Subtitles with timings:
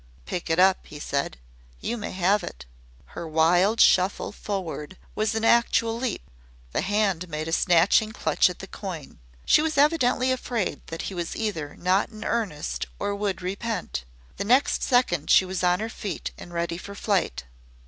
[0.25, 1.37] "Pick it up," he said.
[1.79, 2.65] "You may have it."
[3.13, 6.23] Her wild shuffle forward was an actual leap.
[6.71, 9.19] The hand made a snatching clutch at the coin.
[9.45, 14.03] She was evidently afraid that he was either not in earnest or would repent.
[14.37, 17.43] The next second she was on her feet and ready for flight.